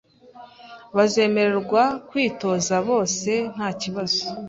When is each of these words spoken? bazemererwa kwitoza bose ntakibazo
bazemererwa 0.95 1.83
kwitoza 2.09 2.75
bose 2.89 3.31
ntakibazo 3.53 4.21